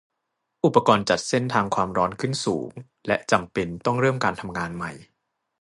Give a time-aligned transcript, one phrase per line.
[0.65, 2.69] อุปกรณ์จัดเส้นทางความร้อนขึ้นสูง
[3.07, 4.91] และจำเป็นต้องเริ่มการทำงานใหม่